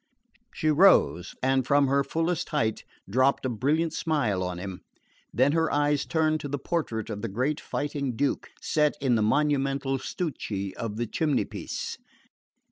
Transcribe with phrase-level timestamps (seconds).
[0.51, 4.81] She rose, and from her fullest height dropped a brilliant smile on him;
[5.31, 9.21] then her eyes turned to the portrait of the great fighting Duke set in the
[9.21, 11.99] monumental stucchi of the chimney piece.